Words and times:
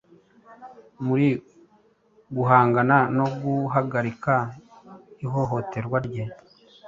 muri 1.05 1.27
guhangana 2.35 2.97
no 3.17 3.25
guhagarika 3.41 4.33
ihohoterwa 5.25 5.97
rye 6.07 6.23